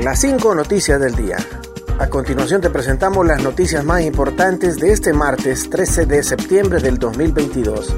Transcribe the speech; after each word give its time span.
Las 0.00 0.20
5 0.20 0.54
noticias 0.54 0.98
del 0.98 1.14
día. 1.14 1.36
A 1.98 2.08
continuación 2.08 2.62
te 2.62 2.70
presentamos 2.70 3.26
las 3.26 3.42
noticias 3.42 3.84
más 3.84 4.00
importantes 4.00 4.78
de 4.78 4.90
este 4.90 5.12
martes 5.12 5.68
13 5.68 6.06
de 6.06 6.22
septiembre 6.22 6.80
del 6.80 6.98
2022. 6.98 7.94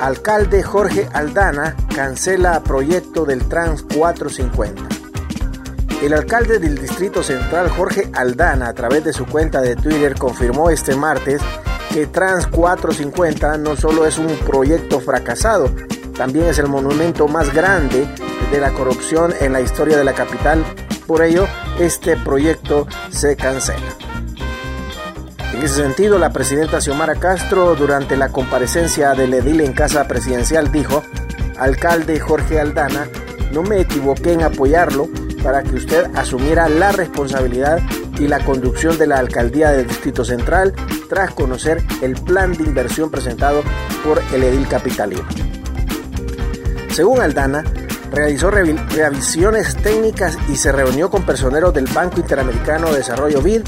Alcalde 0.00 0.62
Jorge 0.62 1.08
Aldana 1.14 1.74
cancela 1.94 2.62
proyecto 2.62 3.24
del 3.24 3.48
Trans 3.48 3.84
450. 3.84 4.82
El 6.02 6.12
alcalde 6.12 6.58
del 6.58 6.76
Distrito 6.76 7.22
Central 7.22 7.70
Jorge 7.70 8.10
Aldana 8.12 8.68
a 8.68 8.74
través 8.74 9.02
de 9.02 9.14
su 9.14 9.24
cuenta 9.24 9.62
de 9.62 9.76
Twitter 9.76 10.14
confirmó 10.14 10.68
este 10.68 10.94
martes 10.94 11.40
que 11.90 12.06
Trans 12.06 12.46
450 12.48 13.56
no 13.56 13.76
solo 13.76 14.04
es 14.04 14.18
un 14.18 14.36
proyecto 14.46 15.00
fracasado, 15.00 15.70
también 16.14 16.44
es 16.46 16.58
el 16.58 16.68
monumento 16.68 17.28
más 17.28 17.52
grande 17.54 18.06
de 18.54 18.60
la 18.60 18.72
corrupción 18.72 19.34
en 19.40 19.52
la 19.52 19.60
historia 19.60 19.96
de 19.96 20.04
la 20.04 20.12
capital. 20.12 20.64
Por 21.08 21.22
ello, 21.24 21.48
este 21.80 22.16
proyecto 22.16 22.86
se 23.10 23.36
cancela. 23.36 23.96
En 25.52 25.62
ese 25.62 25.74
sentido, 25.74 26.18
la 26.18 26.30
presidenta 26.30 26.80
Xiomara 26.80 27.16
Castro, 27.16 27.74
durante 27.74 28.16
la 28.16 28.28
comparecencia 28.28 29.14
del 29.14 29.34
edil 29.34 29.60
en 29.60 29.72
Casa 29.72 30.06
Presidencial, 30.06 30.70
dijo, 30.70 31.02
alcalde 31.58 32.20
Jorge 32.20 32.60
Aldana, 32.60 33.08
no 33.52 33.62
me 33.62 33.80
equivoqué 33.80 34.34
en 34.34 34.42
apoyarlo 34.42 35.08
para 35.42 35.64
que 35.64 35.74
usted 35.74 36.06
asumiera 36.14 36.68
la 36.68 36.92
responsabilidad 36.92 37.80
y 38.20 38.28
la 38.28 38.38
conducción 38.38 38.96
de 38.98 39.08
la 39.08 39.18
alcaldía 39.18 39.70
del 39.70 39.88
Distrito 39.88 40.24
Central 40.24 40.74
tras 41.08 41.34
conocer 41.34 41.82
el 42.02 42.14
plan 42.14 42.52
de 42.52 42.62
inversión 42.62 43.10
presentado 43.10 43.64
por 44.04 44.22
el 44.32 44.44
edil 44.44 44.68
capitalino. 44.68 45.26
Según 46.90 47.20
Aldana, 47.20 47.64
realizó 48.14 48.50
revisiones 48.50 49.76
técnicas 49.76 50.38
y 50.48 50.56
se 50.56 50.72
reunió 50.72 51.10
con 51.10 51.24
personeros 51.24 51.74
del 51.74 51.86
Banco 51.86 52.20
Interamericano 52.20 52.90
de 52.90 52.98
Desarrollo 52.98 53.42
BID 53.42 53.62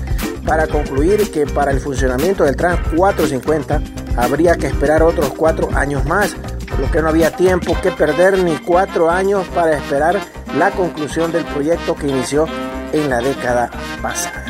para 0.45 0.67
concluir 0.67 1.31
que 1.31 1.47
para 1.47 1.73
el 1.73 1.81
funcionamiento 1.81 2.45
del 2.45 2.57
Trans 2.57 2.81
450 2.97 3.83
habría 4.17 4.57
que 4.57 4.69
esperar 4.69 5.03
otros 5.03 5.31
cuatro 5.37 5.69
años 5.75 6.05
más, 6.05 6.35
por 6.69 6.81
lo 6.81 6.91
que 6.91 7.03
no 7.03 7.09
había 7.09 7.33
tiempo 7.33 7.77
que 7.83 7.91
perder 7.91 8.39
ni 8.39 8.57
cuatro 8.59 9.11
años 9.11 9.47
para 9.49 9.77
esperar 9.77 10.21
la 10.57 10.71
conclusión 10.71 11.33
del 11.33 11.45
proyecto 11.45 11.95
que 11.95 12.09
inició 12.09 12.47
en 12.93 13.11
la 13.11 13.21
década 13.21 13.71
pasada. 14.01 14.45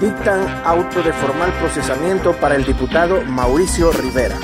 Dictan 0.00 0.62
auto 0.64 1.02
de 1.02 1.12
formal 1.14 1.50
procesamiento 1.58 2.34
para 2.34 2.54
el 2.54 2.64
diputado 2.64 3.22
Mauricio 3.22 3.90
Rivera. 3.90 4.36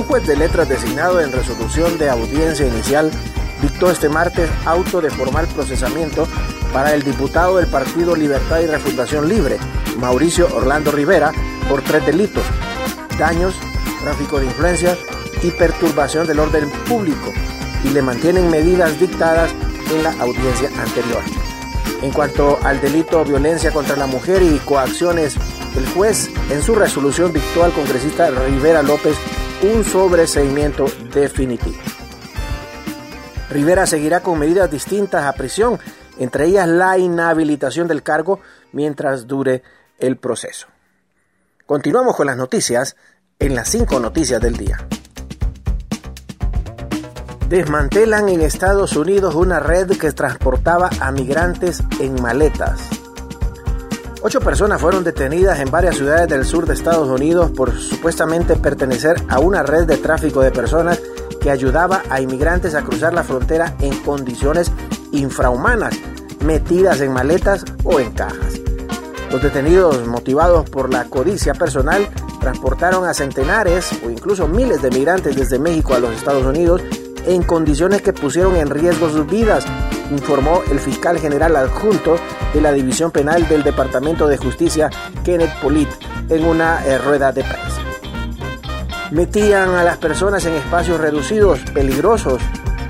Un 0.00 0.06
juez 0.06 0.26
de 0.26 0.34
letras 0.34 0.66
designado 0.66 1.20
en 1.20 1.30
resolución 1.30 1.98
de 1.98 2.08
audiencia 2.08 2.66
inicial 2.66 3.10
dictó 3.60 3.90
este 3.90 4.08
martes 4.08 4.48
auto 4.64 5.02
de 5.02 5.10
formal 5.10 5.46
procesamiento 5.48 6.26
para 6.72 6.94
el 6.94 7.02
diputado 7.02 7.58
del 7.58 7.66
Partido 7.66 8.16
Libertad 8.16 8.60
y 8.60 8.66
Refundación 8.66 9.28
Libre, 9.28 9.58
Mauricio 9.98 10.48
Orlando 10.56 10.90
Rivera, 10.90 11.32
por 11.68 11.82
tres 11.82 12.06
delitos, 12.06 12.42
daños, 13.18 13.54
tráfico 14.00 14.40
de 14.40 14.46
influencias 14.46 14.96
y 15.42 15.50
perturbación 15.50 16.26
del 16.26 16.38
orden 16.38 16.70
público, 16.88 17.30
y 17.84 17.90
le 17.90 18.00
mantienen 18.00 18.48
medidas 18.48 18.98
dictadas 18.98 19.50
en 19.94 20.02
la 20.02 20.12
audiencia 20.12 20.70
anterior. 20.80 21.20
En 22.00 22.10
cuanto 22.10 22.58
al 22.64 22.80
delito 22.80 23.22
violencia 23.22 23.70
contra 23.70 23.96
la 23.96 24.06
mujer 24.06 24.42
y 24.42 24.60
coacciones, 24.60 25.36
el 25.76 25.86
juez 25.90 26.30
en 26.48 26.62
su 26.62 26.74
resolución 26.74 27.34
dictó 27.34 27.64
al 27.64 27.72
congresista 27.72 28.30
Rivera 28.30 28.82
López 28.82 29.14
un 29.62 29.84
sobreseimiento 29.84 30.86
definitivo. 31.12 31.78
Rivera 33.50 33.86
seguirá 33.86 34.20
con 34.20 34.38
medidas 34.38 34.70
distintas 34.70 35.24
a 35.24 35.32
prisión, 35.32 35.78
entre 36.18 36.46
ellas 36.46 36.68
la 36.68 36.96
inhabilitación 36.98 37.88
del 37.88 38.02
cargo 38.02 38.40
mientras 38.72 39.26
dure 39.26 39.62
el 39.98 40.16
proceso. 40.16 40.68
Continuamos 41.66 42.16
con 42.16 42.26
las 42.26 42.36
noticias 42.36 42.96
en 43.38 43.54
las 43.54 43.68
cinco 43.68 44.00
noticias 44.00 44.40
del 44.40 44.56
día. 44.56 44.86
Desmantelan 47.48 48.28
en 48.28 48.42
Estados 48.42 48.96
Unidos 48.96 49.34
una 49.34 49.58
red 49.58 49.90
que 49.98 50.12
transportaba 50.12 50.88
a 51.00 51.10
migrantes 51.10 51.82
en 51.98 52.14
maletas. 52.22 52.99
Ocho 54.22 54.40
personas 54.40 54.82
fueron 54.82 55.02
detenidas 55.02 55.60
en 55.60 55.70
varias 55.70 55.96
ciudades 55.96 56.28
del 56.28 56.44
sur 56.44 56.66
de 56.66 56.74
Estados 56.74 57.08
Unidos 57.08 57.50
por 57.52 57.78
supuestamente 57.78 58.54
pertenecer 58.54 59.16
a 59.28 59.38
una 59.38 59.62
red 59.62 59.86
de 59.86 59.96
tráfico 59.96 60.42
de 60.42 60.50
personas 60.50 61.00
que 61.40 61.50
ayudaba 61.50 62.02
a 62.10 62.20
inmigrantes 62.20 62.74
a 62.74 62.82
cruzar 62.82 63.14
la 63.14 63.24
frontera 63.24 63.76
en 63.80 63.98
condiciones 64.00 64.70
infrahumanas, 65.12 65.94
metidas 66.44 67.00
en 67.00 67.14
maletas 67.14 67.64
o 67.82 67.98
en 67.98 68.12
cajas. 68.12 68.60
Los 69.30 69.40
detenidos, 69.42 70.06
motivados 70.06 70.68
por 70.68 70.92
la 70.92 71.04
codicia 71.04 71.54
personal, 71.54 72.06
transportaron 72.40 73.06
a 73.06 73.14
centenares 73.14 73.90
o 74.04 74.10
incluso 74.10 74.46
miles 74.46 74.82
de 74.82 74.90
migrantes 74.90 75.34
desde 75.34 75.58
México 75.58 75.94
a 75.94 75.98
los 75.98 76.14
Estados 76.14 76.44
Unidos 76.44 76.82
en 77.26 77.42
condiciones 77.42 78.02
que 78.02 78.12
pusieron 78.12 78.54
en 78.56 78.68
riesgo 78.68 79.08
sus 79.08 79.26
vidas, 79.26 79.64
informó 80.10 80.62
el 80.70 80.78
fiscal 80.78 81.18
general 81.18 81.56
adjunto 81.56 82.16
de 82.52 82.60
la 82.60 82.72
División 82.72 83.10
Penal 83.10 83.48
del 83.48 83.62
Departamento 83.62 84.26
de 84.26 84.36
Justicia, 84.36 84.90
Kenneth 85.24 85.54
Polit, 85.60 85.88
en 86.28 86.44
una 86.44 86.84
eh, 86.84 86.98
rueda 86.98 87.32
de 87.32 87.42
prensa. 87.42 87.80
Metían 89.10 89.70
a 89.70 89.82
las 89.82 89.98
personas 89.98 90.44
en 90.46 90.54
espacios 90.54 91.00
reducidos, 91.00 91.60
peligrosos, 91.72 92.40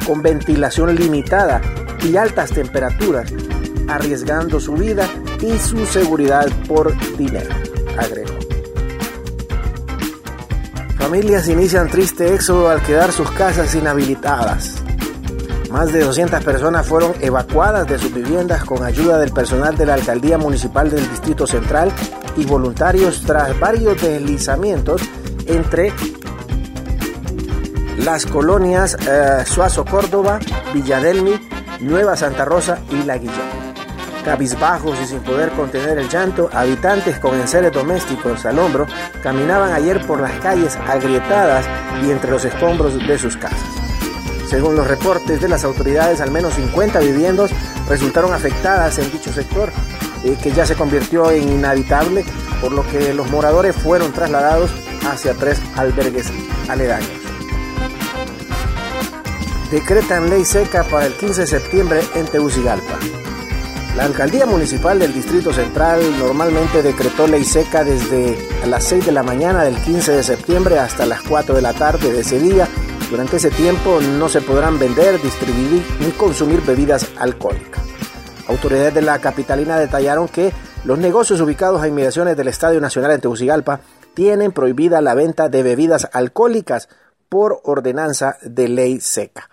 con 0.07 0.23
ventilación 0.23 0.95
limitada 0.95 1.61
y 2.03 2.17
altas 2.17 2.51
temperaturas, 2.51 3.33
arriesgando 3.89 4.61
su 4.61 4.75
vida 4.75 5.09
y 5.41 5.59
su 5.59 5.87
seguridad 5.87 6.47
por 6.69 6.95
dinero, 7.17 7.55
agregó. 7.99 8.35
Familias 10.99 11.49
inician 11.49 11.89
triste 11.89 12.35
éxodo 12.35 12.69
al 12.69 12.83
quedar 12.83 13.11
sus 13.11 13.31
casas 13.31 13.75
inhabilitadas. 13.75 14.83
Más 15.71 15.93
de 15.93 16.01
200 16.01 16.43
personas 16.43 16.85
fueron 16.85 17.15
evacuadas 17.21 17.87
de 17.87 17.97
sus 17.97 18.13
viviendas 18.13 18.65
con 18.65 18.83
ayuda 18.83 19.19
del 19.19 19.31
personal 19.31 19.77
de 19.77 19.87
la 19.87 19.95
Alcaldía 19.95 20.37
Municipal 20.37 20.91
del 20.91 21.09
Distrito 21.09 21.47
Central 21.47 21.93
y 22.37 22.45
voluntarios 22.45 23.23
tras 23.25 23.59
varios 23.61 24.03
deslizamientos 24.03 25.01
entre 25.47 25.93
las 27.99 28.27
colonias 28.27 28.97
eh, 29.09 29.45
Suazo 29.47 29.85
Córdoba, 29.85 30.41
Villadelmi, 30.75 31.39
Nueva 31.81 32.17
Santa 32.17 32.45
Rosa 32.45 32.81
y 32.91 33.05
La 33.05 33.19
Guillén. 33.19 33.61
Cabizbajos 34.25 34.99
y 35.01 35.07
sin 35.07 35.21
poder 35.21 35.51
contener 35.51 35.99
el 35.99 36.09
llanto, 36.09 36.51
habitantes 36.53 37.21
con 37.21 37.41
enseres 37.41 37.73
domésticos 37.73 38.45
al 38.45 38.59
hombro 38.59 38.87
caminaban 39.23 39.73
ayer 39.73 40.05
por 40.05 40.21
las 40.21 40.33
calles 40.41 40.77
agrietadas 40.77 41.65
y 42.05 42.11
entre 42.11 42.33
los 42.33 42.45
escombros 42.45 42.99
de 43.07 43.19
sus 43.19 43.37
casas. 43.37 43.90
Según 44.50 44.75
los 44.75 44.88
reportes 44.88 45.41
de 45.41 45.49
las 45.49 45.62
autoridades, 45.62 46.21
al 46.21 46.33
menos 46.33 46.55
50 46.55 46.99
viviendas 46.99 47.53
resultaron 47.88 48.34
afectadas 48.34 48.99
en 48.99 49.09
dicho 49.12 49.33
sector, 49.33 49.71
eh, 50.25 50.37
que 50.43 50.50
ya 50.50 50.66
se 50.66 50.75
convirtió 50.75 51.31
en 51.31 51.49
inhabitable, 51.49 52.25
por 52.60 52.72
lo 52.72 52.84
que 52.84 53.15
los 53.15 53.31
moradores 53.31 53.77
fueron 53.77 54.12
trasladados 54.12 54.72
hacia 55.09 55.34
tres 55.34 55.60
albergues 55.77 56.33
aledaños. 56.69 57.09
Decretan 59.71 60.28
ley 60.28 60.44
seca 60.44 60.83
para 60.83 61.06
el 61.06 61.12
15 61.15 61.43
de 61.43 61.47
septiembre 61.47 62.00
en 62.16 62.27
Tegucigalpa. 62.27 62.99
La 63.97 64.05
alcaldía 64.05 64.47
municipal 64.47 64.99
del 64.99 65.15
Distrito 65.15 65.53
Central 65.53 66.00
normalmente 66.19 66.83
decretó 66.83 67.28
ley 67.28 67.45
seca 67.45 67.84
desde 67.84 68.36
las 68.66 68.83
6 68.83 69.07
de 69.07 69.13
la 69.13 69.22
mañana 69.22 69.63
del 69.63 69.77
15 69.77 70.10
de 70.10 70.22
septiembre 70.25 70.80
hasta 70.80 71.07
las 71.07 71.22
4 71.22 71.54
de 71.54 71.63
la 71.63 71.72
tarde 71.72 72.13
de 72.13 72.21
ese 72.21 72.41
día 72.41 72.69
durante 73.10 73.39
ese 73.39 73.51
tiempo 73.51 74.01
no 74.01 74.28
se 74.28 74.41
podrán 74.41 74.78
vender, 74.78 75.21
distribuir 75.21 75.83
ni 75.98 76.12
consumir 76.12 76.60
bebidas 76.62 77.09
alcohólicas. 77.18 77.83
Autoridades 78.47 78.95
de 78.95 79.03
la 79.03 79.18
capitalina 79.18 79.78
detallaron 79.78 80.28
que 80.28 80.53
los 80.84 80.98
negocios 80.98 81.41
ubicados 81.41 81.83
a 81.83 81.89
inmediaciones 81.89 82.36
del 82.36 82.48
Estadio 82.48 82.80
Nacional 82.80 83.10
en 83.10 83.21
Tegucigalpa 83.21 83.80
tienen 84.15 84.53
prohibida 84.53 85.01
la 85.01 85.15
venta 85.15 85.48
de 85.48 85.62
bebidas 85.62 86.09
alcohólicas 86.12 86.89
por 87.28 87.60
ordenanza 87.65 88.36
de 88.42 88.68
ley 88.68 89.01
seca. 89.01 89.48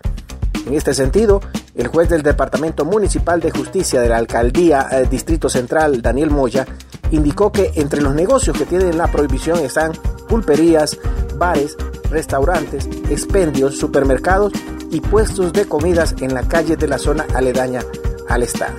En 0.66 0.74
este 0.74 0.94
sentido, 0.94 1.40
el 1.74 1.88
juez 1.88 2.08
del 2.08 2.22
Departamento 2.22 2.84
Municipal 2.84 3.40
de 3.40 3.50
Justicia 3.50 4.00
de 4.00 4.08
la 4.08 4.18
Alcaldía 4.18 4.86
eh, 4.90 5.06
Distrito 5.10 5.48
Central, 5.48 6.02
Daniel 6.02 6.30
Moya, 6.30 6.66
indicó 7.10 7.50
que 7.52 7.72
entre 7.76 8.02
los 8.02 8.14
negocios 8.14 8.56
que 8.56 8.66
tienen 8.66 8.98
la 8.98 9.06
prohibición 9.06 9.58
están 9.60 9.92
pulperías, 10.28 10.98
bares, 11.36 11.76
restaurantes, 12.10 12.86
expendios, 13.10 13.78
supermercados 13.78 14.52
y 14.90 15.00
puestos 15.00 15.52
de 15.52 15.66
comidas 15.66 16.14
en 16.20 16.34
la 16.34 16.42
calle 16.42 16.76
de 16.76 16.88
la 16.88 16.98
zona 16.98 17.26
aledaña 17.34 17.82
al 18.28 18.42
estado. 18.42 18.76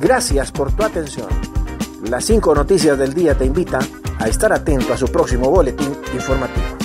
Gracias 0.00 0.52
por 0.52 0.72
tu 0.72 0.82
atención. 0.82 1.28
Las 2.08 2.24
cinco 2.24 2.54
noticias 2.54 2.98
del 2.98 3.14
día 3.14 3.36
te 3.36 3.46
invitan 3.46 3.82
a 4.18 4.28
estar 4.28 4.52
atento 4.52 4.92
a 4.92 4.96
su 4.96 5.06
próximo 5.06 5.50
boletín 5.50 5.92
informativo. 6.12 6.83